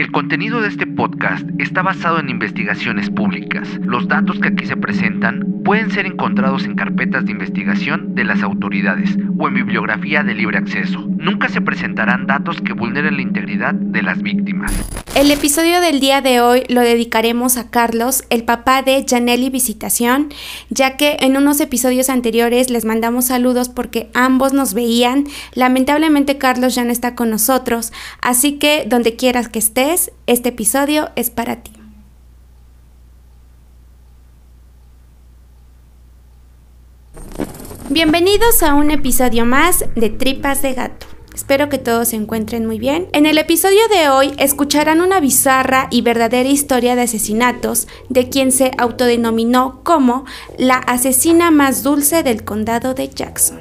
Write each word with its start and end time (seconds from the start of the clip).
El 0.00 0.12
contenido 0.12 0.62
de 0.62 0.68
este 0.68 0.86
podcast 0.86 1.46
está 1.58 1.82
basado 1.82 2.20
en 2.20 2.30
investigaciones 2.30 3.10
públicas. 3.10 3.68
Los 3.82 4.08
datos 4.08 4.40
que 4.40 4.48
aquí 4.48 4.64
se 4.64 4.78
presentan 4.78 5.60
pueden 5.62 5.90
ser 5.90 6.06
encontrados 6.06 6.64
en 6.64 6.74
carpetas 6.74 7.26
de 7.26 7.32
investigación 7.32 8.14
de 8.14 8.24
las 8.24 8.42
autoridades 8.42 9.18
o 9.38 9.46
en 9.46 9.52
bibliografía 9.52 10.22
de 10.22 10.34
libre 10.34 10.56
acceso. 10.56 11.06
Nunca 11.18 11.50
se 11.50 11.60
presentarán 11.60 12.26
datos 12.26 12.62
que 12.62 12.72
vulneren 12.72 13.16
la 13.16 13.22
integridad 13.22 13.74
de 13.74 14.02
las 14.02 14.22
víctimas. 14.22 14.72
El 15.16 15.30
episodio 15.32 15.80
del 15.80 15.98
día 15.98 16.20
de 16.20 16.40
hoy 16.40 16.62
lo 16.68 16.80
dedicaremos 16.82 17.56
a 17.56 17.68
Carlos, 17.68 18.22
el 18.30 18.44
papá 18.44 18.82
de 18.82 19.04
Janelli 19.06 19.50
Visitación, 19.50 20.32
ya 20.70 20.96
que 20.96 21.18
en 21.20 21.36
unos 21.36 21.60
episodios 21.60 22.08
anteriores 22.08 22.70
les 22.70 22.84
mandamos 22.84 23.26
saludos 23.26 23.68
porque 23.68 24.08
ambos 24.14 24.52
nos 24.52 24.72
veían. 24.72 25.26
Lamentablemente 25.52 26.38
Carlos 26.38 26.76
ya 26.76 26.84
no 26.84 26.92
está 26.92 27.16
con 27.16 27.28
nosotros, 27.28 27.92
así 28.22 28.52
que 28.52 28.84
donde 28.88 29.16
quieras 29.16 29.48
que 29.48 29.58
estés, 29.58 29.89
este 30.26 30.50
episodio 30.50 31.10
es 31.16 31.30
para 31.30 31.56
ti. 31.56 31.72
Bienvenidos 37.88 38.62
a 38.62 38.74
un 38.74 38.92
episodio 38.92 39.44
más 39.44 39.84
de 39.96 40.10
Tripas 40.10 40.62
de 40.62 40.74
Gato. 40.74 41.06
Espero 41.34 41.68
que 41.68 41.78
todos 41.78 42.08
se 42.08 42.16
encuentren 42.16 42.66
muy 42.66 42.78
bien. 42.78 43.08
En 43.12 43.26
el 43.26 43.38
episodio 43.38 43.80
de 43.88 44.08
hoy 44.08 44.32
escucharán 44.38 45.00
una 45.00 45.18
bizarra 45.18 45.88
y 45.90 46.02
verdadera 46.02 46.48
historia 46.48 46.94
de 46.94 47.02
asesinatos 47.02 47.88
de 48.08 48.28
quien 48.28 48.52
se 48.52 48.70
autodenominó 48.78 49.80
como 49.82 50.24
la 50.56 50.76
asesina 50.76 51.50
más 51.50 51.82
dulce 51.82 52.22
del 52.22 52.44
condado 52.44 52.94
de 52.94 53.08
Jackson. 53.08 53.58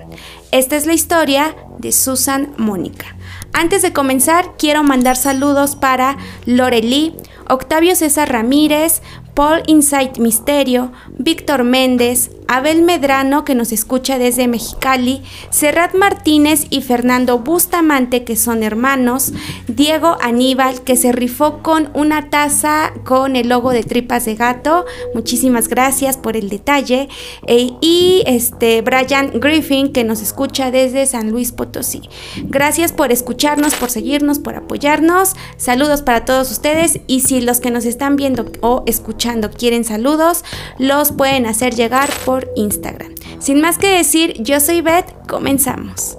Esta 0.51 0.75
es 0.77 0.85
la 0.85 0.93
historia 0.93 1.55
de 1.79 1.91
Susan 1.91 2.53
Mónica. 2.57 3.15
Antes 3.53 3.81
de 3.81 3.93
comenzar, 3.93 4.53
quiero 4.57 4.83
mandar 4.83 5.15
saludos 5.15 5.75
para 5.75 6.17
Lorelí, 6.45 7.15
Octavio 7.49 7.95
César 7.95 8.31
Ramírez, 8.31 9.01
Paul 9.33 9.63
Insight 9.67 10.17
Misterio, 10.17 10.91
Víctor 11.17 11.63
Méndez, 11.63 12.31
Abel 12.47 12.81
Medrano, 12.81 13.45
que 13.45 13.53
nos 13.53 13.71
escucha 13.71 14.17
desde 14.17 14.47
Mexicali, 14.47 15.21
Serrat 15.51 15.93
Martínez 15.93 16.65
y 16.71 16.81
Fernando 16.81 17.37
Bustamante, 17.39 18.23
que 18.23 18.35
son 18.35 18.63
hermanos, 18.63 19.33
Diego 19.67 20.17
Aníbal, 20.19 20.81
que 20.81 20.97
se 20.97 21.11
rifó 21.11 21.59
con 21.61 21.91
una 21.93 22.31
taza 22.31 22.91
con 23.05 23.35
el 23.35 23.49
logo 23.49 23.69
de 23.71 23.83
Tripas 23.83 24.25
de 24.25 24.33
Gato, 24.33 24.85
muchísimas 25.13 25.67
gracias 25.67 26.17
por 26.17 26.35
el 26.35 26.49
detalle, 26.49 27.07
e, 27.45 27.69
y 27.81 28.23
este 28.25 28.81
Brian 28.81 29.39
Griffin, 29.39 29.93
que 29.93 30.03
nos 30.03 30.21
escucha 30.21 30.71
desde 30.71 31.05
San 31.05 31.29
Luis 31.31 31.51
Potosí. 31.51 32.01
Gracias 32.45 32.91
por 32.91 33.11
escucharnos, 33.11 33.75
por 33.75 33.91
seguirnos, 33.91 34.39
por 34.39 34.55
apoyarnos, 34.55 35.35
saludos 35.57 36.01
para 36.01 36.25
todos 36.25 36.49
ustedes, 36.51 36.99
y 37.05 37.21
si 37.21 37.41
los 37.41 37.59
que 37.59 37.69
nos 37.69 37.85
están 37.85 38.15
viendo 38.15 38.51
o 38.61 38.83
escuchando 38.87 39.18
quieren 39.57 39.83
saludos, 39.83 40.43
los 40.77 41.11
pueden 41.11 41.45
hacer 41.45 41.75
llegar 41.75 42.09
por 42.25 42.49
Instagram. 42.55 43.13
Sin 43.39 43.61
más 43.61 43.77
que 43.77 43.89
decir, 43.89 44.41
yo 44.41 44.59
soy 44.59 44.81
Beth, 44.81 45.13
comenzamos. 45.27 46.17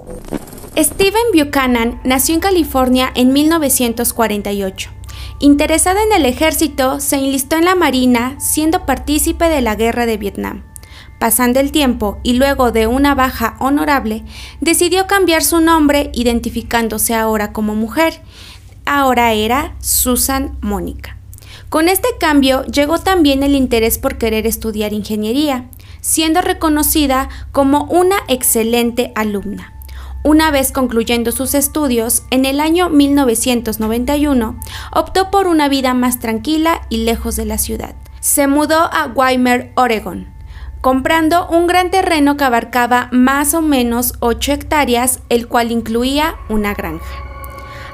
Steven 0.77 1.33
Buchanan 1.35 2.01
nació 2.05 2.35
en 2.35 2.41
California 2.41 3.11
en 3.15 3.33
1948. 3.33 4.91
Interesada 5.41 6.03
en 6.03 6.13
el 6.13 6.27
ejército, 6.27 7.01
se 7.01 7.17
enlistó 7.17 7.57
en 7.57 7.65
la 7.65 7.75
Marina, 7.75 8.39
siendo 8.39 8.87
partícipe 8.87 9.49
de 9.49 9.63
la 9.63 9.75
Guerra 9.75 10.07
de 10.07 10.17
Vietnam. 10.17 10.65
Pasando 11.19 11.61
el 11.61 11.73
tiempo 11.73 12.19
y 12.23 12.35
luego 12.35 12.73
de 12.73 12.87
una 12.87 13.15
baja 13.15 13.57
honorable, 13.59 14.25
decidió 14.61 15.07
cambiar 15.07 15.43
su 15.43 15.61
nombre 15.61 16.11
identificándose 16.15 17.15
ahora 17.15 17.53
como 17.53 17.75
mujer. 17.75 18.23
Ahora 18.87 19.33
era 19.33 19.75
Susan 19.81 20.57
Mónica. 20.63 21.20
Con 21.71 21.89
este 21.89 22.09
cambio 22.19 22.65
llegó 22.65 22.99
también 22.99 23.43
el 23.43 23.55
interés 23.55 23.99
por 23.99 24.19
querer 24.19 24.47
estudiar 24.47 24.93
ingeniería 24.93 25.71
siendo 26.01 26.41
reconocida 26.41 27.29
como 27.53 27.85
una 27.85 28.17
excelente 28.29 29.13
alumna. 29.15 29.73
Una 30.23 30.51
vez 30.51 30.73
concluyendo 30.73 31.33
sus 31.33 31.55
estudios, 31.55 32.25
en 32.31 32.45
el 32.45 32.61
año 32.61 32.91
1991, 32.91 34.59
optó 34.93 35.31
por 35.31 35.47
una 35.47 35.69
vida 35.69 35.95
más 35.95 36.19
tranquila 36.19 36.83
y 36.91 37.05
lejos 37.05 37.37
de 37.37 37.47
la 37.47 37.57
ciudad. 37.57 37.95
Se 38.21 38.47
mudó 38.47 38.91
a 38.93 39.07
Weimer, 39.07 39.73
Oregon, 39.77 40.27
comprando 40.83 41.49
un 41.49 41.67
gran 41.67 41.91
terreno 41.91 42.37
que 42.37 42.45
abarcaba 42.45 43.09
más 43.13 43.55
o 43.55 43.63
menos 43.63 44.15
8 44.21 44.53
hectáreas, 44.53 45.21
el 45.31 45.49
cual 45.49 45.71
incluía 45.71 46.35
una 46.51 46.75
granja. 46.75 47.30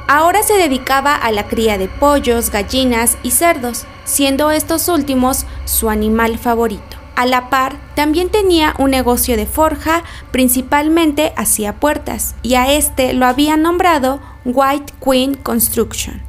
Ahora 0.09 0.45
se 0.45 0.55
dedicaba 0.55 1.17
a 1.17 1.33
la 1.33 1.49
cría 1.49 1.79
de 1.79 1.89
pollos, 1.89 2.51
gallinas 2.51 3.19
y 3.25 3.33
cerdos, 3.33 3.87
siendo 4.05 4.53
estos 4.53 4.89
últimos 4.89 5.47
su 5.65 5.91
animal 5.91 6.39
favorito. 6.39 6.97
A 7.17 7.27
la 7.27 7.51
par, 7.51 7.77
también 7.95 8.29
tenía 8.29 8.75
un 8.79 8.91
negocio 8.91 9.37
de 9.37 9.47
forja, 9.47 10.05
principalmente 10.31 11.33
hacía 11.37 11.81
puertas, 11.81 12.37
y 12.43 12.55
a 12.55 12.73
este 12.73 13.15
lo 13.15 13.27
había 13.27 13.57
nombrado 13.57 14.21
White 14.45 14.93
Queen 15.03 15.35
Construction. 15.35 16.23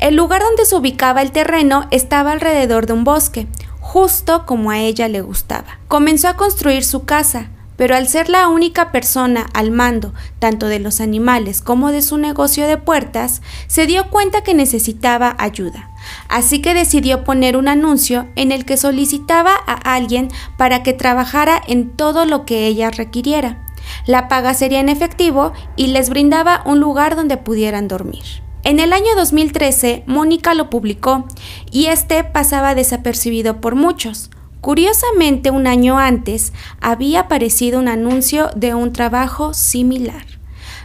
El 0.00 0.16
lugar 0.16 0.42
donde 0.42 0.66
se 0.66 0.76
ubicaba 0.76 1.22
el 1.22 1.32
terreno 1.32 1.86
estaba 1.90 2.32
alrededor 2.32 2.86
de 2.86 2.92
un 2.92 3.04
bosque, 3.04 3.46
justo 3.80 4.44
como 4.44 4.70
a 4.70 4.80
ella 4.80 5.08
le 5.08 5.22
gustaba. 5.22 5.78
Comenzó 5.88 6.28
a 6.28 6.36
construir 6.36 6.84
su 6.84 7.04
casa, 7.04 7.48
pero 7.76 7.96
al 7.96 8.08
ser 8.08 8.28
la 8.28 8.48
única 8.48 8.92
persona 8.92 9.46
al 9.54 9.70
mando 9.70 10.12
tanto 10.38 10.66
de 10.66 10.78
los 10.78 11.00
animales 11.00 11.60
como 11.60 11.90
de 11.90 12.02
su 12.02 12.18
negocio 12.18 12.66
de 12.66 12.76
puertas, 12.76 13.42
se 13.66 13.86
dio 13.86 14.10
cuenta 14.10 14.42
que 14.42 14.54
necesitaba 14.54 15.36
ayuda. 15.38 15.90
Así 16.28 16.60
que 16.60 16.74
decidió 16.74 17.24
poner 17.24 17.56
un 17.56 17.68
anuncio 17.68 18.26
en 18.36 18.52
el 18.52 18.64
que 18.64 18.76
solicitaba 18.76 19.54
a 19.66 19.94
alguien 19.94 20.28
para 20.56 20.82
que 20.82 20.92
trabajara 20.92 21.60
en 21.66 21.90
todo 21.90 22.24
lo 22.24 22.44
que 22.44 22.66
ella 22.66 22.90
requiriera. 22.90 23.64
La 24.06 24.28
paga 24.28 24.54
sería 24.54 24.80
en 24.80 24.88
efectivo 24.88 25.52
y 25.76 25.88
les 25.88 26.10
brindaba 26.10 26.62
un 26.64 26.80
lugar 26.80 27.16
donde 27.16 27.36
pudieran 27.36 27.88
dormir. 27.88 28.24
En 28.62 28.80
el 28.80 28.94
año 28.94 29.14
2013, 29.14 30.04
Mónica 30.06 30.54
lo 30.54 30.70
publicó 30.70 31.26
y 31.70 31.86
este 31.86 32.24
pasaba 32.24 32.74
desapercibido 32.74 33.60
por 33.60 33.74
muchos. 33.74 34.30
Curiosamente, 34.64 35.50
un 35.50 35.66
año 35.66 35.98
antes 35.98 36.54
había 36.80 37.20
aparecido 37.20 37.78
un 37.78 37.86
anuncio 37.86 38.48
de 38.56 38.72
un 38.72 38.94
trabajo 38.94 39.52
similar. 39.52 40.24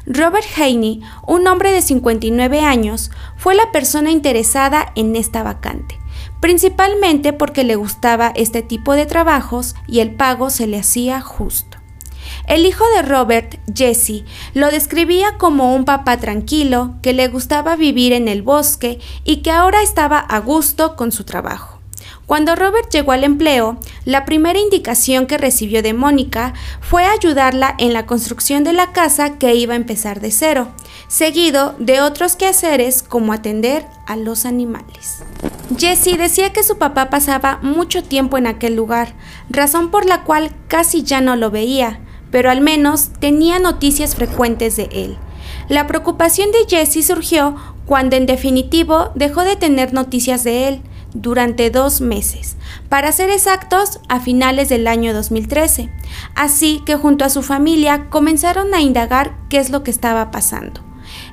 Robert 0.06 0.46
Haney, 0.58 1.00
un 1.26 1.48
hombre 1.48 1.72
de 1.72 1.82
59 1.82 2.60
años, 2.60 3.10
fue 3.38 3.56
la 3.56 3.72
persona 3.72 4.12
interesada 4.12 4.92
en 4.96 5.16
esta 5.16 5.44
vacante, 5.44 5.98
principalmente 6.42 7.32
porque 7.32 7.64
le 7.64 7.78
gustaba 7.78 8.34
este 8.36 8.62
tipo 8.64 8.96
de 8.96 9.06
trabajos 9.06 9.76
y 9.88 10.02
el 10.02 10.14
pago 10.14 10.50
se 10.50 10.68
le 10.68 10.80
hacía 10.80 11.22
justo. 11.22 11.78
El 12.48 12.66
hijo 12.66 12.84
de 12.98 13.04
Robert, 13.04 13.62
Jesse, 13.74 14.26
lo 14.54 14.72
describía 14.72 15.38
como 15.38 15.74
un 15.74 15.86
papá 15.86 16.18
tranquilo, 16.18 16.96
que 17.02 17.14
le 17.14 17.30
gustaba 17.30 17.78
vivir 17.78 18.12
en 18.12 18.28
el 18.28 18.42
bosque 18.42 19.00
y 19.24 19.38
que 19.38 19.52
ahora 19.52 19.82
estaba 19.82 20.20
a 20.20 20.40
gusto 20.40 20.98
con 20.98 21.14
su 21.14 21.24
trabajo. 21.24 21.79
Cuando 22.30 22.56
Robert 22.56 22.92
llegó 22.92 23.12
al 23.14 23.24
empleo, 23.24 23.78
la 24.06 24.24
primera 24.24 24.60
indicación 24.60 25.26
que 25.26 25.40
recibió 25.40 25.82
de 25.82 25.96
Mónica 25.96 26.54
fue 26.80 27.04
ayudarla 27.04 27.74
en 27.80 27.92
la 27.92 28.06
construcción 28.06 28.64
de 28.64 28.72
la 28.72 28.92
casa 28.92 29.40
que 29.40 29.56
iba 29.56 29.74
a 29.74 29.78
empezar 29.78 30.22
de 30.22 30.30
cero, 30.30 30.68
seguido 31.08 31.74
de 31.80 32.02
otros 32.02 32.36
quehaceres 32.36 33.02
como 33.02 33.34
atender 33.34 33.84
a 34.06 34.16
los 34.16 34.46
animales. 34.46 35.24
Jesse 35.76 36.20
decía 36.20 36.54
que 36.54 36.62
su 36.62 36.78
papá 36.78 37.10
pasaba 37.10 37.58
mucho 37.64 38.04
tiempo 38.04 38.38
en 38.38 38.46
aquel 38.46 38.76
lugar, 38.76 39.16
razón 39.50 39.90
por 39.90 40.06
la 40.06 40.24
cual 40.24 40.52
casi 40.68 41.02
ya 41.02 41.22
no 41.22 41.36
lo 41.36 41.50
veía, 41.50 42.00
pero 42.30 42.52
al 42.52 42.62
menos 42.62 43.10
tenía 43.20 43.58
noticias 43.58 44.14
frecuentes 44.14 44.76
de 44.76 44.88
él. 44.92 45.18
La 45.68 45.88
preocupación 45.88 46.52
de 46.52 46.60
Jesse 46.70 47.08
surgió 47.08 47.56
cuando 47.88 48.16
en 48.16 48.28
definitivo 48.28 49.10
dejó 49.16 49.44
de 49.44 49.56
tener 49.56 49.94
noticias 49.94 50.44
de 50.44 50.68
él, 50.68 50.84
durante 51.14 51.70
dos 51.70 52.02
meses, 52.02 52.56
para 52.90 53.12
ser 53.12 53.30
exactos 53.30 54.00
a 54.10 54.20
finales 54.20 54.70
del 54.70 54.88
año 54.88 55.14
2013. 55.14 55.90
Así 56.36 56.82
que 56.86 56.96
junto 56.96 57.26
a 57.26 57.30
su 57.30 57.42
familia 57.42 58.10
comenzaron 58.10 58.74
a 58.74 58.82
indagar 58.82 59.36
qué 59.50 59.60
es 59.60 59.70
lo 59.70 59.84
que 59.84 59.92
estaba 59.92 60.32
pasando. 60.32 60.82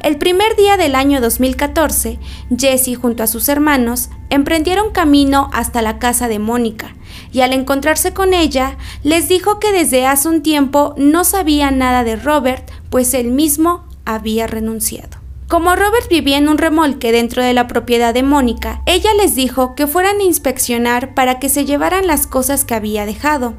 El 0.00 0.18
primer 0.18 0.56
día 0.56 0.76
del 0.76 0.94
año 0.94 1.20
2014, 1.20 2.18
Jesse 2.56 2.96
junto 2.96 3.22
a 3.22 3.26
sus 3.26 3.48
hermanos 3.48 4.10
emprendieron 4.30 4.90
camino 4.90 5.50
hasta 5.52 5.82
la 5.82 5.98
casa 5.98 6.28
de 6.28 6.38
Mónica 6.38 6.94
y 7.32 7.40
al 7.40 7.52
encontrarse 7.52 8.12
con 8.12 8.34
ella 8.34 8.76
les 9.02 9.28
dijo 9.28 9.58
que 9.58 9.72
desde 9.72 10.06
hace 10.06 10.28
un 10.28 10.42
tiempo 10.42 10.94
no 10.96 11.24
sabía 11.24 11.70
nada 11.70 12.04
de 12.04 12.16
Robert, 12.16 12.70
pues 12.90 13.14
él 13.14 13.30
mismo 13.30 13.86
había 14.04 14.46
renunciado. 14.46 15.15
Como 15.48 15.76
Robert 15.76 16.08
vivía 16.10 16.38
en 16.38 16.48
un 16.48 16.58
remolque 16.58 17.12
dentro 17.12 17.40
de 17.40 17.54
la 17.54 17.68
propiedad 17.68 18.12
de 18.12 18.24
Mónica, 18.24 18.82
ella 18.84 19.10
les 19.14 19.36
dijo 19.36 19.76
que 19.76 19.86
fueran 19.86 20.18
a 20.18 20.24
inspeccionar 20.24 21.14
para 21.14 21.38
que 21.38 21.48
se 21.48 21.64
llevaran 21.64 22.08
las 22.08 22.26
cosas 22.26 22.64
que 22.64 22.74
había 22.74 23.06
dejado. 23.06 23.54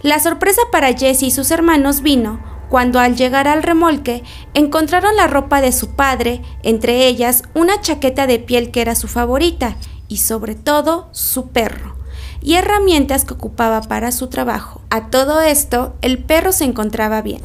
La 0.00 0.20
sorpresa 0.20 0.62
para 0.72 0.94
Jesse 0.94 1.24
y 1.24 1.30
sus 1.30 1.50
hermanos 1.50 2.00
vino 2.00 2.40
cuando 2.70 2.98
al 2.98 3.14
llegar 3.14 3.46
al 3.46 3.62
remolque 3.62 4.22
encontraron 4.54 5.16
la 5.16 5.26
ropa 5.26 5.60
de 5.60 5.72
su 5.72 5.90
padre, 5.90 6.40
entre 6.62 7.06
ellas 7.06 7.42
una 7.54 7.78
chaqueta 7.82 8.26
de 8.26 8.38
piel 8.38 8.70
que 8.70 8.80
era 8.80 8.94
su 8.94 9.06
favorita 9.06 9.76
y 10.08 10.18
sobre 10.18 10.54
todo 10.54 11.08
su 11.12 11.48
perro, 11.48 11.94
y 12.40 12.54
herramientas 12.54 13.26
que 13.26 13.34
ocupaba 13.34 13.82
para 13.82 14.12
su 14.12 14.28
trabajo. 14.28 14.80
A 14.88 15.10
todo 15.10 15.42
esto, 15.42 15.94
el 16.00 16.18
perro 16.18 16.52
se 16.52 16.64
encontraba 16.64 17.20
bien. 17.20 17.42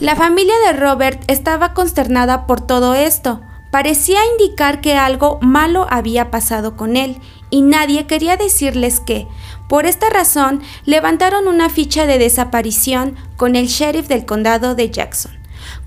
La 0.00 0.16
familia 0.16 0.54
de 0.64 0.72
Robert 0.72 1.22
estaba 1.30 1.74
consternada 1.74 2.46
por 2.46 2.62
todo 2.66 2.94
esto. 2.94 3.42
Parecía 3.70 4.18
indicar 4.32 4.80
que 4.80 4.94
algo 4.94 5.38
malo 5.42 5.86
había 5.90 6.30
pasado 6.30 6.74
con 6.74 6.96
él 6.96 7.18
y 7.50 7.60
nadie 7.60 8.06
quería 8.06 8.38
decirles 8.38 8.98
que, 8.98 9.28
por 9.68 9.84
esta 9.84 10.08
razón, 10.08 10.62
levantaron 10.86 11.46
una 11.48 11.68
ficha 11.68 12.06
de 12.06 12.16
desaparición 12.16 13.14
con 13.36 13.56
el 13.56 13.66
sheriff 13.66 14.08
del 14.08 14.24
condado 14.24 14.74
de 14.74 14.90
Jackson. 14.90 15.39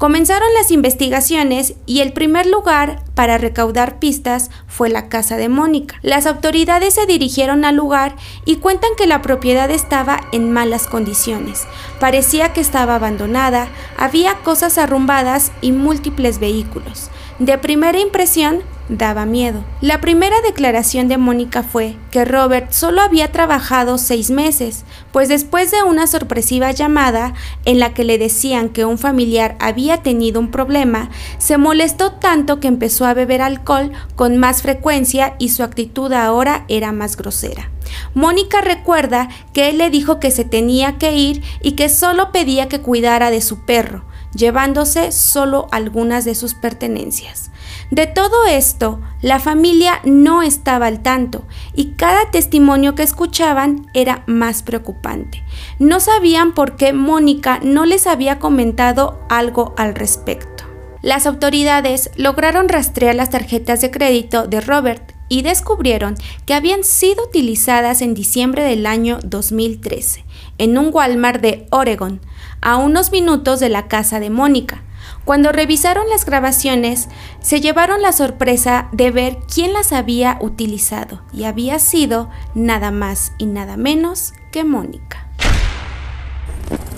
Comenzaron 0.04 0.54
las 0.54 0.70
investigaciones 0.70 1.76
y 1.86 2.02
el 2.02 2.12
primer 2.12 2.46
lugar 2.46 3.06
para 3.16 3.38
recaudar 3.38 4.00
pistas 4.00 4.52
fue 4.68 4.90
la 4.90 5.08
casa 5.08 5.38
de 5.38 5.48
Mónica. 5.48 5.96
Las 6.02 6.26
autoridades 6.26 6.96
se 6.96 7.06
dirigieron 7.06 7.64
al 7.64 7.78
lugar 7.78 8.18
y 8.44 8.58
cuentan 8.58 8.90
que 8.98 9.08
la 9.08 9.22
propiedad 9.22 9.72
estaba 9.72 10.20
en 10.34 10.52
malas 10.52 10.88
condiciones. 10.88 11.62
Parecía 12.02 12.52
que 12.52 12.60
estaba 12.60 12.96
abandonada, 12.96 13.70
había 13.98 14.34
cosas 14.40 14.78
arrumbadas 14.78 15.54
y 15.62 15.72
múltiples 15.72 16.38
vehículos. 16.38 17.10
De 17.40 17.58
primera 17.58 17.98
impresión, 17.98 18.62
daba 18.90 19.26
miedo. 19.26 19.64
La 19.82 20.02
primera 20.02 20.36
declaración 20.42 21.08
de 21.08 21.18
Mónica 21.18 21.64
fue 21.64 21.96
que 22.12 22.26
Robert 22.26 22.72
solo 22.72 23.02
había 23.02 23.32
trabajado 23.32 23.98
seis 23.98 24.30
meses, 24.30 24.84
pues 25.12 25.30
después 25.30 25.72
de 25.72 25.84
una 25.84 26.08
sorpresiva 26.08 26.72
llamada 26.72 27.34
en 27.66 27.80
la 27.80 27.94
que 27.94 28.04
le 28.04 28.18
decían 28.18 28.70
que 28.70 28.86
un 28.86 28.98
familiar 28.98 29.56
había 29.60 30.04
tenido 30.04 30.40
un 30.40 30.52
problema, 30.52 31.10
se 31.38 31.58
molestó 31.58 32.14
tanto 32.14 32.60
que 32.60 32.68
empezó 32.68 33.06
a 33.06 33.14
beber 33.14 33.42
alcohol 33.42 33.92
con 34.16 34.38
más 34.38 34.62
frecuencia 34.62 35.36
y 35.40 35.50
su 35.50 35.64
actitud 35.64 36.12
ahora 36.14 36.66
era 36.68 36.92
más 36.92 37.16
grosera. 37.16 37.70
Mónica 38.14 38.62
recuerda 38.62 39.30
que 39.54 39.70
él 39.70 39.78
le 39.78 39.90
dijo 39.90 40.20
que 40.20 40.32
se 40.32 40.46
tenía 40.46 40.98
que 40.98 41.16
ir 41.16 41.44
y 41.62 41.74
que 41.74 41.90
solo 41.90 42.32
pedía 42.32 42.68
que 42.68 42.82
cuidara 42.82 43.30
de 43.30 43.42
su 43.42 43.66
perro, 43.66 44.04
llevándose 44.34 45.12
solo 45.12 45.68
algunas 45.72 46.26
de 46.26 46.36
sus 46.36 46.54
pertenencias. 46.54 47.52
De 47.94 48.08
todo 48.08 48.48
esto, 48.48 49.00
la 49.22 49.40
familia 49.40 50.00
no 50.04 50.42
estaba 50.42 50.88
al 50.88 51.04
tanto 51.04 51.44
y 51.76 51.92
cada 51.92 52.32
testimonio 52.32 52.96
que 52.96 53.04
escuchaban 53.04 53.86
era 53.94 54.24
más 54.26 54.64
preocupante. 54.64 55.44
No 55.78 56.00
sabían 56.00 56.56
por 56.56 56.76
qué 56.76 56.92
Mónica 56.92 57.60
no 57.62 57.86
les 57.86 58.08
había 58.08 58.40
comentado 58.40 59.20
algo 59.30 59.76
al 59.78 59.94
respecto. 59.94 60.64
Las 61.04 61.28
autoridades 61.28 62.10
lograron 62.16 62.68
rastrear 62.68 63.14
las 63.14 63.30
tarjetas 63.30 63.82
de 63.82 63.92
crédito 63.92 64.48
de 64.48 64.60
Robert 64.60 65.14
y 65.30 65.44
descubrieron 65.44 66.16
que 66.48 66.56
habían 66.56 66.84
sido 66.84 67.26
utilizadas 67.26 68.02
en 68.02 68.16
diciembre 68.16 68.64
del 68.64 68.88
año 68.88 69.20
2013 69.24 70.26
en 70.58 70.80
un 70.80 70.90
Walmart 70.92 71.42
de 71.42 71.68
Oregon, 71.70 72.22
a 72.60 72.78
unos 72.78 73.12
minutos 73.12 73.60
de 73.60 73.70
la 73.70 73.88
casa 73.88 74.20
de 74.20 74.32
Mónica. 74.32 74.82
Cuando 75.26 75.54
revisaron 75.54 76.10
las 76.10 76.26
grabaciones, 76.26 77.08
se 77.40 77.62
llevaron 77.62 78.02
la 78.02 78.12
sorpresa 78.12 78.90
de 78.92 79.10
ver 79.12 79.38
quién 79.54 79.72
las 79.72 79.94
había 79.94 80.38
utilizado 80.42 81.22
y 81.32 81.46
había 81.46 81.80
sido 81.80 82.30
nada 82.56 82.92
más 82.92 83.32
y 83.38 83.46
nada 83.46 83.78
menos 83.78 84.34
que 84.52 84.66
Mónica. 84.66 85.28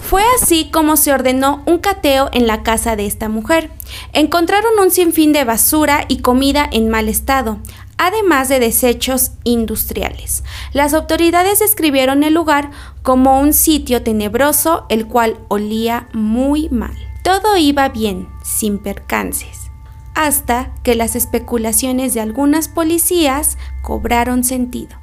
Fue 0.01 0.23
así 0.35 0.69
como 0.71 0.97
se 0.97 1.13
ordenó 1.13 1.63
un 1.65 1.79
cateo 1.79 2.29
en 2.31 2.47
la 2.47 2.63
casa 2.63 2.95
de 2.95 3.05
esta 3.05 3.27
mujer. 3.27 3.71
Encontraron 4.13 4.79
un 4.79 4.91
sinfín 4.91 5.33
de 5.33 5.43
basura 5.43 6.05
y 6.07 6.21
comida 6.21 6.67
en 6.71 6.89
mal 6.89 7.09
estado, 7.09 7.59
además 7.97 8.49
de 8.49 8.59
desechos 8.59 9.31
industriales. 9.43 10.43
Las 10.73 10.93
autoridades 10.93 11.59
describieron 11.59 12.23
el 12.23 12.33
lugar 12.33 12.71
como 13.01 13.39
un 13.39 13.53
sitio 13.53 14.03
tenebroso, 14.03 14.85
el 14.89 15.07
cual 15.07 15.37
olía 15.47 16.07
muy 16.13 16.69
mal. 16.69 17.04
Todo 17.25 17.57
iba 17.57 17.89
bien, 17.89 18.29
sin 18.43 18.77
percances, 18.77 19.71
hasta 20.13 20.75
que 20.83 20.93
las 20.93 21.15
especulaciones 21.15 22.13
de 22.13 22.21
algunas 22.21 22.67
policías 22.67 23.57
cobraron 23.81 24.43
sentido. 24.43 24.95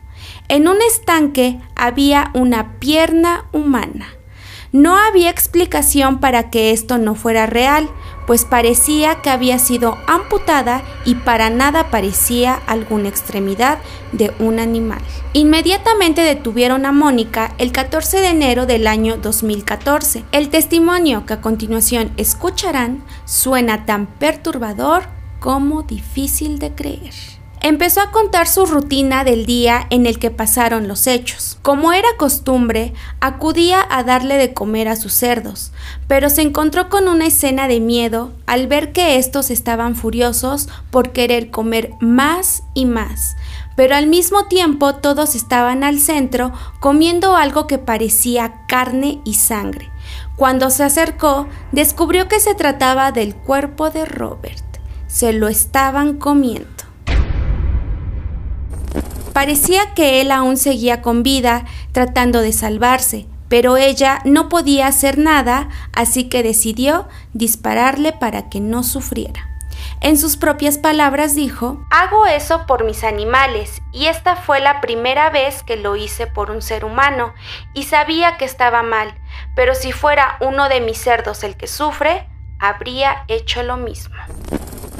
En 0.46 0.68
un 0.68 0.76
estanque 0.82 1.58
había 1.74 2.30
una 2.32 2.78
pierna 2.78 3.46
humana 3.50 4.06
no 4.72 4.96
había 4.96 5.28
explicación 5.28 6.18
para 6.18 6.48
que 6.48 6.70
esto 6.70 6.96
no 6.96 7.14
fuera 7.14 7.44
real, 7.44 7.90
pues 8.32 8.46
parecía 8.46 9.16
que 9.16 9.28
había 9.28 9.58
sido 9.58 9.98
amputada 10.06 10.80
y 11.04 11.16
para 11.16 11.50
nada 11.50 11.90
parecía 11.90 12.54
alguna 12.66 13.10
extremidad 13.10 13.76
de 14.12 14.32
un 14.38 14.58
animal. 14.58 15.02
Inmediatamente 15.34 16.22
detuvieron 16.22 16.86
a 16.86 16.92
Mónica 16.92 17.52
el 17.58 17.72
14 17.72 18.20
de 18.20 18.28
enero 18.28 18.64
del 18.64 18.86
año 18.86 19.18
2014. 19.18 20.24
El 20.32 20.48
testimonio 20.48 21.26
que 21.26 21.34
a 21.34 21.40
continuación 21.42 22.10
escucharán 22.16 23.04
suena 23.26 23.84
tan 23.84 24.06
perturbador 24.06 25.02
como 25.38 25.82
difícil 25.82 26.58
de 26.58 26.74
creer 26.74 27.31
empezó 27.62 28.00
a 28.00 28.10
contar 28.10 28.48
su 28.48 28.66
rutina 28.66 29.22
del 29.22 29.46
día 29.46 29.86
en 29.90 30.06
el 30.06 30.18
que 30.18 30.32
pasaron 30.32 30.88
los 30.88 31.06
hechos. 31.06 31.58
Como 31.62 31.92
era 31.92 32.08
costumbre, 32.18 32.92
acudía 33.20 33.86
a 33.88 34.02
darle 34.02 34.36
de 34.36 34.52
comer 34.52 34.88
a 34.88 34.96
sus 34.96 35.12
cerdos, 35.12 35.72
pero 36.08 36.28
se 36.28 36.42
encontró 36.42 36.88
con 36.88 37.06
una 37.06 37.26
escena 37.26 37.68
de 37.68 37.78
miedo 37.78 38.32
al 38.46 38.66
ver 38.66 38.92
que 38.92 39.16
estos 39.16 39.50
estaban 39.50 39.94
furiosos 39.94 40.68
por 40.90 41.12
querer 41.12 41.50
comer 41.50 41.92
más 42.00 42.64
y 42.74 42.84
más. 42.84 43.36
Pero 43.76 43.94
al 43.94 44.08
mismo 44.08 44.46
tiempo 44.46 44.96
todos 44.96 45.34
estaban 45.36 45.84
al 45.84 45.98
centro 46.00 46.52
comiendo 46.80 47.36
algo 47.36 47.68
que 47.68 47.78
parecía 47.78 48.66
carne 48.66 49.20
y 49.24 49.34
sangre. 49.34 49.88
Cuando 50.36 50.68
se 50.70 50.82
acercó, 50.82 51.46
descubrió 51.70 52.26
que 52.26 52.40
se 52.40 52.56
trataba 52.56 53.12
del 53.12 53.36
cuerpo 53.36 53.90
de 53.90 54.04
Robert. 54.04 54.64
Se 55.06 55.32
lo 55.32 55.46
estaban 55.46 56.18
comiendo. 56.18 56.91
Parecía 59.32 59.94
que 59.94 60.20
él 60.20 60.30
aún 60.30 60.56
seguía 60.56 61.00
con 61.00 61.22
vida, 61.22 61.64
tratando 61.92 62.40
de 62.40 62.52
salvarse, 62.52 63.26
pero 63.48 63.76
ella 63.76 64.20
no 64.24 64.48
podía 64.48 64.86
hacer 64.86 65.18
nada, 65.18 65.68
así 65.94 66.28
que 66.28 66.42
decidió 66.42 67.08
dispararle 67.32 68.12
para 68.12 68.48
que 68.50 68.60
no 68.60 68.82
sufriera. 68.82 69.48
En 70.00 70.18
sus 70.18 70.36
propias 70.36 70.78
palabras 70.78 71.34
dijo, 71.34 71.84
Hago 71.90 72.26
eso 72.26 72.66
por 72.66 72.84
mis 72.84 73.04
animales, 73.04 73.80
y 73.92 74.06
esta 74.06 74.36
fue 74.36 74.60
la 74.60 74.80
primera 74.80 75.30
vez 75.30 75.62
que 75.62 75.76
lo 75.76 75.96
hice 75.96 76.26
por 76.26 76.50
un 76.50 76.60
ser 76.60 76.84
humano, 76.84 77.32
y 77.72 77.84
sabía 77.84 78.36
que 78.36 78.44
estaba 78.44 78.82
mal, 78.82 79.14
pero 79.54 79.74
si 79.74 79.92
fuera 79.92 80.36
uno 80.40 80.68
de 80.68 80.80
mis 80.80 80.98
cerdos 80.98 81.42
el 81.42 81.56
que 81.56 81.68
sufre, 81.68 82.26
habría 82.58 83.24
hecho 83.28 83.62
lo 83.62 83.76
mismo. 83.76 84.16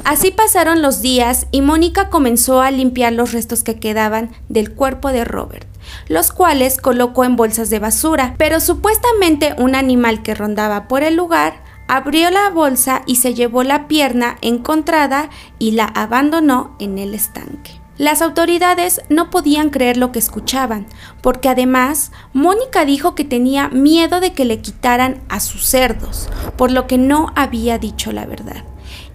Así 0.04 0.32
pasaron 0.32 0.82
los 0.82 1.00
días 1.00 1.46
y 1.52 1.60
Mónica 1.62 2.10
comenzó 2.10 2.60
a 2.60 2.72
limpiar 2.72 3.12
los 3.12 3.32
restos 3.32 3.62
que 3.62 3.78
quedaban 3.78 4.30
del 4.48 4.74
cuerpo 4.74 5.12
de 5.12 5.24
Robert, 5.24 5.68
los 6.08 6.32
cuales 6.32 6.80
colocó 6.80 7.24
en 7.24 7.36
bolsas 7.36 7.70
de 7.70 7.78
basura, 7.78 8.34
pero 8.36 8.58
supuestamente 8.58 9.54
un 9.58 9.76
animal 9.76 10.22
que 10.22 10.34
rondaba 10.34 10.88
por 10.88 11.04
el 11.04 11.14
lugar 11.14 11.62
abrió 11.86 12.30
la 12.30 12.50
bolsa 12.50 13.02
y 13.06 13.16
se 13.16 13.34
llevó 13.34 13.62
la 13.62 13.86
pierna 13.86 14.38
encontrada 14.40 15.30
y 15.60 15.72
la 15.72 15.84
abandonó 15.84 16.74
en 16.80 16.98
el 16.98 17.14
estanque. 17.14 17.70
Las 17.96 18.22
autoridades 18.22 19.02
no 19.08 19.30
podían 19.30 19.70
creer 19.70 19.98
lo 19.98 20.10
que 20.10 20.18
escuchaban, 20.18 20.86
porque 21.20 21.48
además 21.48 22.10
Mónica 22.32 22.84
dijo 22.84 23.14
que 23.14 23.24
tenía 23.24 23.68
miedo 23.68 24.18
de 24.18 24.32
que 24.32 24.46
le 24.46 24.60
quitaran 24.60 25.20
a 25.28 25.38
sus 25.38 25.64
cerdos, 25.66 26.28
por 26.56 26.72
lo 26.72 26.88
que 26.88 26.98
no 26.98 27.30
había 27.36 27.78
dicho 27.78 28.10
la 28.10 28.26
verdad. 28.26 28.64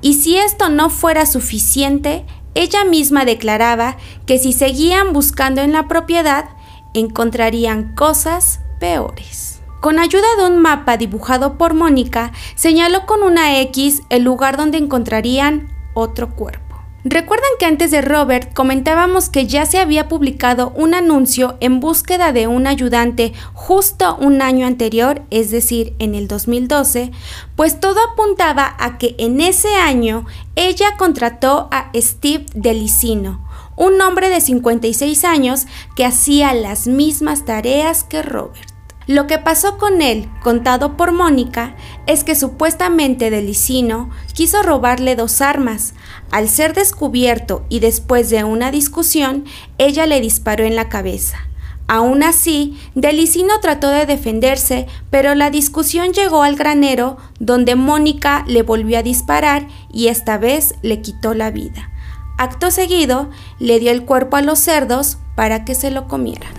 Y 0.01 0.13
si 0.15 0.37
esto 0.37 0.69
no 0.69 0.89
fuera 0.89 1.25
suficiente, 1.25 2.25
ella 2.55 2.83
misma 2.85 3.25
declaraba 3.25 3.97
que 4.25 4.39
si 4.39 4.53
seguían 4.53 5.13
buscando 5.13 5.61
en 5.61 5.73
la 5.73 5.87
propiedad, 5.87 6.49
encontrarían 6.93 7.93
cosas 7.95 8.61
peores. 8.79 9.61
Con 9.81 9.99
ayuda 9.99 10.27
de 10.37 10.47
un 10.47 10.59
mapa 10.59 10.97
dibujado 10.97 11.57
por 11.57 11.73
Mónica, 11.73 12.31
señaló 12.55 13.05
con 13.05 13.21
una 13.21 13.59
X 13.61 14.01
el 14.09 14.23
lugar 14.23 14.57
donde 14.57 14.79
encontrarían 14.79 15.67
otro 15.93 16.35
cuerpo. 16.35 16.66
¿Recuerdan 17.09 17.51
que 17.57 17.65
antes 17.65 17.91
de 17.91 18.01
Robert 18.01 18.53
comentábamos 18.53 19.29
que 19.29 19.47
ya 19.47 19.65
se 19.65 19.77
había 19.77 20.09
publicado 20.09 20.73
un 20.75 20.93
anuncio 20.93 21.55
en 21.61 21.79
búsqueda 21.79 22.33
de 22.33 22.47
un 22.47 22.67
ayudante 22.67 23.31
justo 23.53 24.17
un 24.19 24.41
año 24.41 24.67
anterior, 24.67 25.21
es 25.29 25.49
decir, 25.49 25.95
en 25.99 26.15
el 26.15 26.27
2012? 26.27 27.11
Pues 27.55 27.79
todo 27.79 27.97
apuntaba 28.11 28.75
a 28.77 28.97
que 28.97 29.15
en 29.19 29.39
ese 29.39 29.73
año 29.75 30.25
ella 30.57 30.97
contrató 30.97 31.69
a 31.71 31.91
Steve 31.95 32.45
Delicino, 32.53 33.39
un 33.77 34.01
hombre 34.01 34.27
de 34.27 34.41
56 34.41 35.23
años 35.23 35.65
que 35.95 36.03
hacía 36.03 36.53
las 36.53 36.87
mismas 36.87 37.45
tareas 37.45 38.03
que 38.03 38.21
Robert. 38.21 38.76
Lo 39.07 39.25
que 39.25 39.37
pasó 39.37 39.77
con 39.77 40.01
él, 40.01 40.29
contado 40.43 40.97
por 40.97 41.13
Mónica, 41.13 41.75
es 42.07 42.25
que 42.25 42.35
supuestamente 42.35 43.29
Delicino 43.29 44.09
quiso 44.33 44.63
robarle 44.63 45.15
dos 45.15 45.39
armas. 45.39 45.93
Al 46.29 46.49
ser 46.49 46.73
descubierto 46.73 47.65
y 47.69 47.79
después 47.79 48.29
de 48.29 48.43
una 48.43 48.69
discusión, 48.69 49.45
ella 49.77 50.05
le 50.07 50.19
disparó 50.19 50.65
en 50.65 50.75
la 50.75 50.89
cabeza. 50.89 51.37
Aún 51.87 52.21
así, 52.21 52.77
Delicino 52.95 53.61
trató 53.61 53.87
de 53.87 54.05
defenderse, 54.05 54.87
pero 55.09 55.35
la 55.35 55.51
discusión 55.51 56.11
llegó 56.11 56.43
al 56.43 56.57
granero, 56.57 57.15
donde 57.39 57.75
Mónica 57.75 58.43
le 58.45 58.61
volvió 58.61 58.99
a 58.99 59.03
disparar 59.03 59.69
y 59.89 60.09
esta 60.09 60.37
vez 60.37 60.75
le 60.81 61.01
quitó 61.01 61.33
la 61.33 61.49
vida. 61.49 61.89
Acto 62.37 62.71
seguido, 62.71 63.29
le 63.57 63.79
dio 63.79 63.91
el 63.91 64.03
cuerpo 64.03 64.35
a 64.35 64.41
los 64.41 64.59
cerdos 64.59 65.17
para 65.37 65.63
que 65.63 65.75
se 65.75 65.91
lo 65.91 66.09
comieran. 66.09 66.51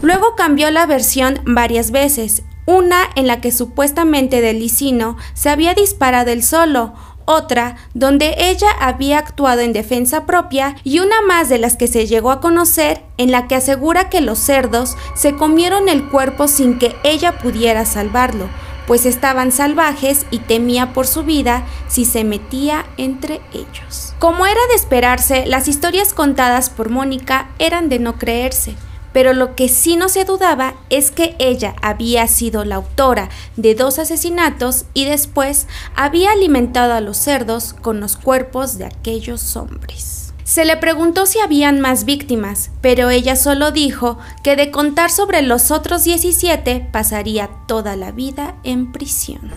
Luego 0.00 0.36
cambió 0.36 0.70
la 0.70 0.86
versión 0.86 1.40
varias 1.44 1.90
veces, 1.90 2.42
una 2.66 3.08
en 3.16 3.26
la 3.26 3.40
que 3.40 3.50
supuestamente 3.50 4.40
Delicino 4.40 5.16
se 5.34 5.50
había 5.50 5.74
disparado 5.74 6.30
él 6.30 6.44
solo, 6.44 6.94
otra 7.24 7.76
donde 7.94 8.34
ella 8.38 8.68
había 8.80 9.18
actuado 9.18 9.60
en 9.60 9.72
defensa 9.72 10.24
propia 10.24 10.76
y 10.84 11.00
una 11.00 11.20
más 11.22 11.48
de 11.48 11.58
las 11.58 11.76
que 11.76 11.88
se 11.88 12.06
llegó 12.06 12.30
a 12.30 12.40
conocer 12.40 13.02
en 13.16 13.32
la 13.32 13.48
que 13.48 13.56
asegura 13.56 14.08
que 14.08 14.20
los 14.20 14.38
cerdos 14.38 14.96
se 15.14 15.34
comieron 15.34 15.88
el 15.88 16.08
cuerpo 16.08 16.46
sin 16.46 16.78
que 16.78 16.94
ella 17.02 17.38
pudiera 17.38 17.84
salvarlo, 17.84 18.48
pues 18.86 19.04
estaban 19.04 19.50
salvajes 19.50 20.26
y 20.30 20.38
temía 20.38 20.92
por 20.92 21.06
su 21.06 21.24
vida 21.24 21.66
si 21.88 22.04
se 22.04 22.22
metía 22.22 22.86
entre 22.96 23.40
ellos. 23.52 24.14
Como 24.18 24.46
era 24.46 24.60
de 24.70 24.76
esperarse, 24.76 25.44
las 25.46 25.68
historias 25.68 26.14
contadas 26.14 26.70
por 26.70 26.88
Mónica 26.88 27.50
eran 27.58 27.88
de 27.88 27.98
no 27.98 28.16
creerse 28.16 28.76
pero 29.18 29.32
lo 29.32 29.56
que 29.56 29.68
sí 29.68 29.96
no 29.96 30.08
se 30.08 30.24
dudaba 30.24 30.74
es 30.90 31.10
que 31.10 31.34
ella 31.40 31.74
había 31.82 32.28
sido 32.28 32.64
la 32.64 32.76
autora 32.76 33.30
de 33.56 33.74
dos 33.74 33.98
asesinatos 33.98 34.84
y 34.94 35.06
después 35.06 35.66
había 35.96 36.30
alimentado 36.30 36.92
a 36.92 37.00
los 37.00 37.16
cerdos 37.16 37.72
con 37.72 37.98
los 37.98 38.16
cuerpos 38.16 38.78
de 38.78 38.84
aquellos 38.84 39.56
hombres. 39.56 40.17
Se 40.48 40.64
le 40.64 40.78
preguntó 40.78 41.26
si 41.26 41.40
habían 41.40 41.78
más 41.78 42.06
víctimas, 42.06 42.70
pero 42.80 43.10
ella 43.10 43.36
solo 43.36 43.70
dijo 43.70 44.16
que 44.42 44.56
de 44.56 44.70
contar 44.70 45.10
sobre 45.10 45.42
los 45.42 45.70
otros 45.70 46.04
17 46.04 46.88
pasaría 46.90 47.50
toda 47.66 47.96
la 47.96 48.12
vida 48.12 48.54
en 48.64 48.90
prisión. 48.90 49.52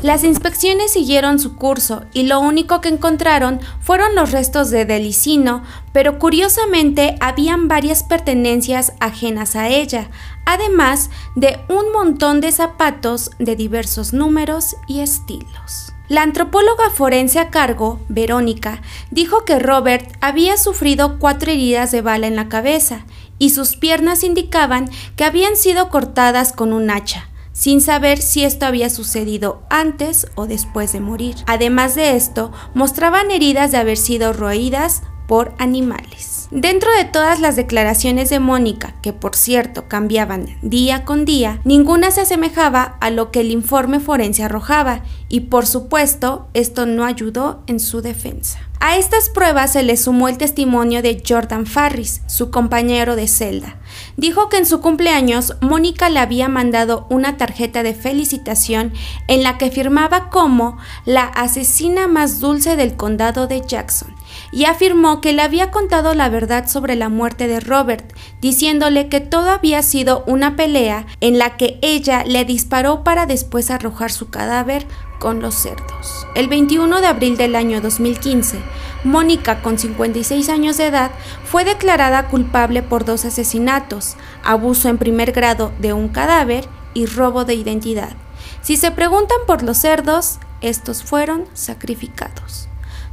Las 0.00 0.24
inspecciones 0.24 0.92
siguieron 0.92 1.38
su 1.38 1.56
curso 1.56 2.04
y 2.14 2.22
lo 2.22 2.40
único 2.40 2.80
que 2.80 2.88
encontraron 2.88 3.60
fueron 3.82 4.14
los 4.14 4.32
restos 4.32 4.70
de 4.70 4.86
Delicino, 4.86 5.62
pero 5.92 6.18
curiosamente 6.18 7.16
habían 7.20 7.68
varias 7.68 8.02
pertenencias 8.02 8.94
ajenas 8.98 9.56
a 9.56 9.68
ella, 9.68 10.08
además 10.46 11.10
de 11.36 11.60
un 11.68 11.92
montón 11.92 12.40
de 12.40 12.50
zapatos 12.50 13.30
de 13.38 13.56
diversos 13.56 14.14
números 14.14 14.74
y 14.88 15.00
estilos. 15.00 15.89
La 16.10 16.22
antropóloga 16.22 16.90
forense 16.90 17.38
a 17.38 17.50
cargo, 17.50 18.00
Verónica, 18.08 18.82
dijo 19.12 19.44
que 19.44 19.60
Robert 19.60 20.12
había 20.20 20.56
sufrido 20.56 21.20
cuatro 21.20 21.52
heridas 21.52 21.92
de 21.92 22.02
bala 22.02 22.26
en 22.26 22.34
la 22.34 22.48
cabeza 22.48 23.04
y 23.38 23.50
sus 23.50 23.76
piernas 23.76 24.24
indicaban 24.24 24.90
que 25.14 25.22
habían 25.22 25.54
sido 25.54 25.88
cortadas 25.88 26.52
con 26.52 26.72
un 26.72 26.90
hacha, 26.90 27.30
sin 27.52 27.80
saber 27.80 28.20
si 28.20 28.42
esto 28.42 28.66
había 28.66 28.90
sucedido 28.90 29.62
antes 29.70 30.26
o 30.34 30.48
después 30.48 30.92
de 30.92 30.98
morir. 30.98 31.36
Además 31.46 31.94
de 31.94 32.16
esto, 32.16 32.50
mostraban 32.74 33.30
heridas 33.30 33.70
de 33.70 33.78
haber 33.78 33.96
sido 33.96 34.32
roídas 34.32 35.04
por 35.28 35.54
animales. 35.58 36.39
Dentro 36.50 36.90
de 36.96 37.04
todas 37.04 37.38
las 37.38 37.54
declaraciones 37.54 38.28
de 38.28 38.40
Mónica, 38.40 38.96
que 39.02 39.12
por 39.12 39.36
cierto 39.36 39.86
cambiaban 39.86 40.46
día 40.62 41.04
con 41.04 41.24
día, 41.24 41.60
ninguna 41.62 42.10
se 42.10 42.22
asemejaba 42.22 42.96
a 43.00 43.10
lo 43.10 43.30
que 43.30 43.42
el 43.42 43.52
informe 43.52 44.00
forense 44.00 44.42
arrojaba, 44.42 45.04
y 45.28 45.42
por 45.42 45.64
supuesto 45.64 46.48
esto 46.52 46.86
no 46.86 47.04
ayudó 47.04 47.62
en 47.68 47.78
su 47.78 48.02
defensa. 48.02 48.58
A 48.80 48.96
estas 48.96 49.28
pruebas 49.28 49.74
se 49.74 49.84
le 49.84 49.96
sumó 49.96 50.26
el 50.26 50.38
testimonio 50.38 51.02
de 51.02 51.22
Jordan 51.24 51.66
Farris, 51.66 52.22
su 52.26 52.50
compañero 52.50 53.14
de 53.14 53.28
celda. 53.28 53.76
Dijo 54.16 54.48
que 54.48 54.56
en 54.56 54.66
su 54.66 54.80
cumpleaños 54.80 55.54
Mónica 55.60 56.08
le 56.08 56.18
había 56.18 56.48
mandado 56.48 57.06
una 57.10 57.36
tarjeta 57.36 57.84
de 57.84 57.94
felicitación 57.94 58.92
en 59.28 59.44
la 59.44 59.56
que 59.56 59.70
firmaba 59.70 60.30
como 60.30 60.78
la 61.04 61.24
asesina 61.24 62.08
más 62.08 62.40
dulce 62.40 62.74
del 62.74 62.96
condado 62.96 63.46
de 63.46 63.60
Jackson 63.64 64.16
y 64.52 64.64
afirmó 64.64 65.20
que 65.20 65.32
le 65.32 65.42
había 65.42 65.70
contado 65.70 66.14
la 66.14 66.28
verdad 66.28 66.68
sobre 66.68 66.96
la 66.96 67.08
muerte 67.08 67.46
de 67.46 67.60
Robert, 67.60 68.12
diciéndole 68.40 69.08
que 69.08 69.20
todo 69.20 69.50
había 69.50 69.82
sido 69.82 70.24
una 70.26 70.56
pelea 70.56 71.06
en 71.20 71.38
la 71.38 71.56
que 71.56 71.78
ella 71.82 72.24
le 72.24 72.44
disparó 72.44 73.04
para 73.04 73.26
después 73.26 73.70
arrojar 73.70 74.10
su 74.10 74.30
cadáver 74.30 74.86
con 75.18 75.40
los 75.40 75.54
cerdos. 75.54 76.26
El 76.34 76.48
21 76.48 77.00
de 77.00 77.06
abril 77.06 77.36
del 77.36 77.54
año 77.54 77.80
2015, 77.80 78.58
Mónica, 79.04 79.62
con 79.62 79.78
56 79.78 80.48
años 80.48 80.78
de 80.78 80.86
edad, 80.86 81.10
fue 81.44 81.64
declarada 81.64 82.28
culpable 82.28 82.82
por 82.82 83.04
dos 83.04 83.24
asesinatos, 83.24 84.16
abuso 84.42 84.88
en 84.88 84.98
primer 84.98 85.32
grado 85.32 85.72
de 85.78 85.92
un 85.92 86.08
cadáver 86.08 86.66
y 86.94 87.06
robo 87.06 87.44
de 87.44 87.54
identidad. 87.54 88.14
Si 88.62 88.76
se 88.76 88.90
preguntan 88.90 89.38
por 89.46 89.62
los 89.62 89.78
cerdos, 89.78 90.38
estos 90.60 91.02
fueron 91.02 91.44
sacrificados. 91.54 92.69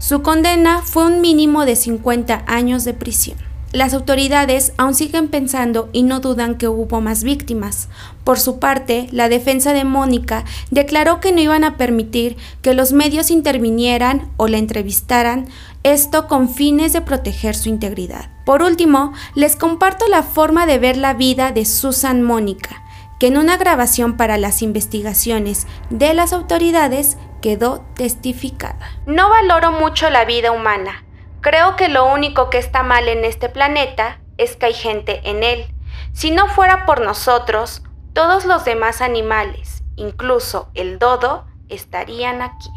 Su 0.08 0.22
condena 0.22 0.84
fue 0.86 1.06
un 1.06 1.20
mínimo 1.20 1.66
de 1.66 1.76
50 1.76 2.46
años 2.48 2.86
de 2.86 2.94
prisión. 2.94 3.38
Las 3.74 3.94
autoridades 3.94 4.72
aún 4.78 4.96
siguen 4.96 5.28
pensando 5.28 5.90
y 5.92 6.04
no 6.04 6.22
dudan 6.22 6.56
que 6.56 6.70
hubo 6.70 7.02
más 7.02 7.26
víctimas. 7.26 7.90
Por 8.24 8.40
su 8.40 8.58
parte, 8.58 9.10
la 9.12 9.28
defensa 9.28 9.74
de 9.74 9.84
Mónica 9.84 10.46
declaró 10.72 11.20
que 11.20 11.34
no 11.34 11.42
iban 11.42 11.66
a 11.66 11.76
permitir 11.76 12.38
que 12.62 12.74
los 12.74 12.94
medios 12.94 13.32
intervinieran 13.32 14.32
o 14.38 14.48
la 14.48 14.60
entrevistaran, 14.60 15.50
esto 15.84 16.30
con 16.30 16.48
fines 16.48 16.94
de 16.94 17.02
proteger 17.02 17.54
su 17.54 17.68
integridad. 17.68 18.30
Por 18.46 18.64
último, 18.64 19.12
les 19.36 19.58
comparto 19.58 20.08
la 20.08 20.24
forma 20.24 20.66
de 20.66 20.80
ver 20.80 20.96
la 20.96 21.16
vida 21.16 21.52
de 21.52 21.66
Susan 21.66 22.22
Mónica, 22.22 22.82
que 23.20 23.28
en 23.28 23.38
una 23.38 23.58
grabación 23.58 24.16
para 24.16 24.38
las 24.38 24.62
investigaciones 24.62 25.68
de 25.90 26.14
las 26.14 26.32
autoridades 26.32 27.18
quedó 27.42 27.86
testificada. 27.96 29.00
No 29.06 29.30
valoro 29.30 29.72
mucho 29.72 30.10
la 30.10 30.26
vida 30.26 30.52
humana. 30.52 31.04
Creo 31.42 31.76
que 31.76 31.88
lo 31.88 32.12
único 32.12 32.50
que 32.50 32.58
está 32.58 32.84
mal 32.84 33.08
en 33.08 33.24
este 33.24 33.50
planeta 33.50 34.20
es 34.38 34.56
que 34.56 34.68
hay 34.68 34.74
gente 34.74 35.22
en 35.24 35.44
él. 35.44 35.66
Si 36.14 36.32
no 36.32 36.48
fuera 36.48 36.86
por 36.86 37.02
nosotros, 37.02 37.84
todos 38.14 38.46
los 38.46 38.66
demás 38.66 39.02
animales, 39.02 39.84
incluso 39.96 40.70
el 40.74 41.00
dodo, 41.00 41.46
estarían 41.70 42.42
aquí. 42.42 42.70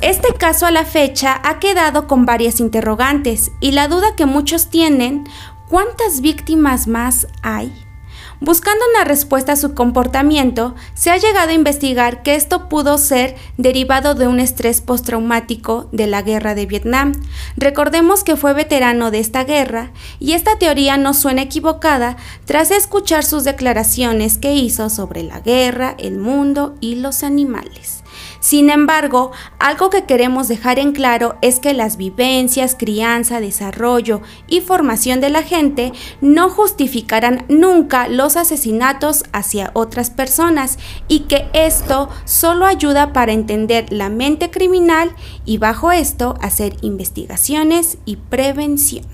Este 0.00 0.32
caso 0.34 0.66
a 0.66 0.70
la 0.70 0.84
fecha 0.84 1.40
ha 1.44 1.58
quedado 1.58 2.06
con 2.06 2.24
varias 2.24 2.60
interrogantes 2.60 3.50
y 3.60 3.72
la 3.72 3.88
duda 3.88 4.14
que 4.16 4.26
muchos 4.26 4.70
tienen, 4.70 5.24
¿cuántas 5.68 6.20
víctimas 6.20 6.86
más 6.86 7.26
hay? 7.42 7.87
Buscando 8.40 8.84
una 8.94 9.02
respuesta 9.02 9.52
a 9.52 9.56
su 9.56 9.74
comportamiento, 9.74 10.76
se 10.94 11.10
ha 11.10 11.16
llegado 11.16 11.50
a 11.50 11.54
investigar 11.54 12.22
que 12.22 12.36
esto 12.36 12.68
pudo 12.68 12.96
ser 12.96 13.34
derivado 13.56 14.14
de 14.14 14.28
un 14.28 14.38
estrés 14.38 14.80
postraumático 14.80 15.88
de 15.90 16.06
la 16.06 16.22
guerra 16.22 16.54
de 16.54 16.66
Vietnam. 16.66 17.12
Recordemos 17.56 18.22
que 18.22 18.36
fue 18.36 18.54
veterano 18.54 19.10
de 19.10 19.18
esta 19.18 19.42
guerra 19.42 19.90
y 20.20 20.32
esta 20.32 20.56
teoría 20.56 20.96
no 20.96 21.14
suena 21.14 21.42
equivocada 21.42 22.16
tras 22.44 22.70
escuchar 22.70 23.24
sus 23.24 23.42
declaraciones 23.42 24.38
que 24.38 24.54
hizo 24.54 24.88
sobre 24.88 25.24
la 25.24 25.40
guerra, 25.40 25.96
el 25.98 26.18
mundo 26.18 26.76
y 26.80 26.94
los 26.94 27.24
animales. 27.24 28.04
Sin 28.40 28.70
embargo, 28.70 29.32
algo 29.58 29.90
que 29.90 30.04
queremos 30.04 30.48
dejar 30.48 30.78
en 30.78 30.92
claro 30.92 31.36
es 31.42 31.58
que 31.58 31.74
las 31.74 31.96
vivencias, 31.96 32.76
crianza, 32.78 33.40
desarrollo 33.40 34.20
y 34.46 34.60
formación 34.60 35.20
de 35.20 35.30
la 35.30 35.42
gente 35.42 35.92
no 36.20 36.48
justificarán 36.48 37.44
nunca 37.48 38.08
los 38.08 38.36
asesinatos 38.36 39.24
hacia 39.32 39.70
otras 39.74 40.10
personas 40.10 40.78
y 41.08 41.20
que 41.20 41.48
esto 41.52 42.08
solo 42.24 42.66
ayuda 42.66 43.12
para 43.12 43.32
entender 43.32 43.92
la 43.92 44.08
mente 44.08 44.50
criminal 44.50 45.10
y 45.44 45.58
bajo 45.58 45.90
esto 45.90 46.34
hacer 46.40 46.76
investigaciones 46.82 47.98
y 48.04 48.16
prevención. 48.16 49.06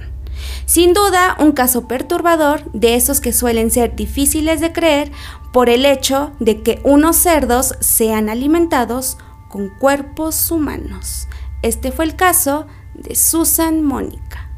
Sin 0.67 0.93
duda, 0.93 1.37
un 1.39 1.53
caso 1.53 1.87
perturbador 1.87 2.71
de 2.73 2.95
esos 2.97 3.21
que 3.21 3.33
suelen 3.33 3.71
ser 3.71 3.95
difíciles 3.97 4.61
de 4.61 4.73
creer 4.73 5.13
por 5.55 5.71
el 5.71 5.87
hecho 5.87 6.33
de 6.41 6.63
que 6.63 6.81
unos 6.83 7.15
cerdos 7.15 7.77
sean 7.79 8.29
alimentados 8.29 9.19
con 9.49 9.69
cuerpos 9.69 10.51
humanos. 10.51 11.29
Este 11.63 11.93
fue 11.93 12.07
el 12.07 12.17
caso 12.17 12.67
de 12.95 13.15
Susan 13.15 13.81
Mónica. 13.85 14.51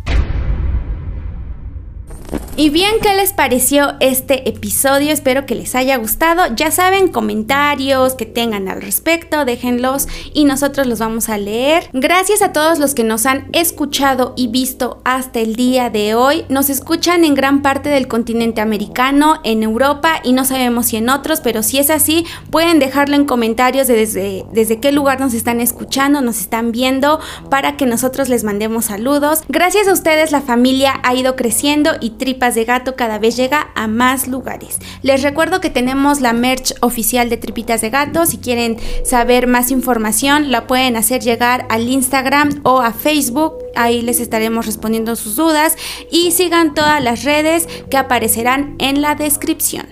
Y 2.58 2.70
bien, 2.70 2.92
¿qué 3.02 3.14
les 3.14 3.34
pareció 3.34 3.96
este 4.00 4.48
episodio? 4.48 5.12
Espero 5.12 5.44
que 5.44 5.54
les 5.54 5.74
haya 5.74 5.98
gustado. 5.98 6.42
Ya 6.56 6.70
saben, 6.70 7.08
comentarios 7.08 8.14
que 8.14 8.24
tengan 8.24 8.66
al 8.68 8.80
respecto, 8.80 9.44
déjenlos 9.44 10.08
y 10.32 10.44
nosotros 10.44 10.86
los 10.86 10.98
vamos 10.98 11.28
a 11.28 11.36
leer. 11.36 11.90
Gracias 11.92 12.40
a 12.40 12.54
todos 12.54 12.78
los 12.78 12.94
que 12.94 13.04
nos 13.04 13.26
han 13.26 13.50
escuchado 13.52 14.32
y 14.38 14.46
visto 14.46 15.02
hasta 15.04 15.40
el 15.40 15.54
día 15.54 15.90
de 15.90 16.14
hoy. 16.14 16.46
Nos 16.48 16.70
escuchan 16.70 17.26
en 17.26 17.34
gran 17.34 17.60
parte 17.60 17.90
del 17.90 18.08
continente 18.08 18.62
americano, 18.62 19.38
en 19.44 19.62
Europa 19.62 20.22
y 20.24 20.32
no 20.32 20.46
sabemos 20.46 20.86
si 20.86 20.96
en 20.96 21.10
otros, 21.10 21.42
pero 21.42 21.62
si 21.62 21.76
es 21.78 21.90
así, 21.90 22.24
pueden 22.50 22.78
dejarlo 22.78 23.16
en 23.16 23.26
comentarios 23.26 23.86
de 23.86 23.96
desde, 23.96 24.46
desde 24.54 24.80
qué 24.80 24.92
lugar 24.92 25.20
nos 25.20 25.34
están 25.34 25.60
escuchando, 25.60 26.22
nos 26.22 26.40
están 26.40 26.72
viendo, 26.72 27.20
para 27.50 27.76
que 27.76 27.84
nosotros 27.84 28.30
les 28.30 28.44
mandemos 28.44 28.86
saludos. 28.86 29.42
Gracias 29.50 29.88
a 29.88 29.92
ustedes 29.92 30.32
la 30.32 30.40
familia 30.40 31.00
ha 31.02 31.14
ido 31.14 31.36
creciendo 31.36 31.90
y 32.00 32.10
tripa 32.10 32.45
de 32.54 32.64
Gato 32.64 32.96
cada 32.96 33.18
vez 33.18 33.36
llega 33.36 33.68
a 33.74 33.86
más 33.88 34.28
lugares. 34.28 34.78
Les 35.02 35.22
recuerdo 35.22 35.60
que 35.60 35.70
tenemos 35.70 36.20
la 36.20 36.32
merch 36.32 36.74
oficial 36.80 37.28
de 37.28 37.36
Tripitas 37.36 37.80
de 37.80 37.90
Gato. 37.90 38.26
Si 38.26 38.38
quieren 38.38 38.76
saber 39.04 39.46
más 39.46 39.70
información, 39.70 40.50
la 40.50 40.66
pueden 40.66 40.96
hacer 40.96 41.22
llegar 41.22 41.66
al 41.68 41.88
Instagram 41.88 42.60
o 42.62 42.80
a 42.80 42.92
Facebook. 42.92 43.54
Ahí 43.74 44.02
les 44.02 44.20
estaremos 44.20 44.66
respondiendo 44.66 45.16
sus 45.16 45.36
dudas 45.36 45.76
y 46.10 46.32
sigan 46.32 46.74
todas 46.74 47.02
las 47.02 47.24
redes 47.24 47.68
que 47.90 47.96
aparecerán 47.96 48.76
en 48.78 49.02
la 49.02 49.14
descripción. 49.14 49.86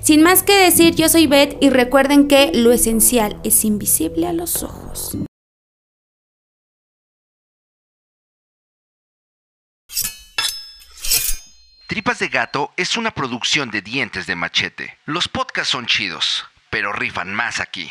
Sin 0.00 0.22
más 0.22 0.42
que 0.42 0.56
decir, 0.56 0.94
yo 0.94 1.08
soy 1.08 1.26
Beth 1.26 1.56
y 1.60 1.70
recuerden 1.70 2.28
que 2.28 2.50
lo 2.54 2.72
esencial 2.72 3.38
es 3.44 3.64
invisible 3.64 4.26
a 4.26 4.32
los 4.32 4.62
ojos. 4.62 5.16
Tripas 11.86 12.18
de 12.18 12.26
Gato 12.26 12.72
es 12.76 12.96
una 12.96 13.12
producción 13.12 13.70
de 13.70 13.80
dientes 13.80 14.26
de 14.26 14.34
machete. 14.34 14.98
Los 15.04 15.28
podcasts 15.28 15.70
son 15.70 15.86
chidos, 15.86 16.44
pero 16.68 16.92
rifan 16.92 17.32
más 17.32 17.60
aquí. 17.60 17.88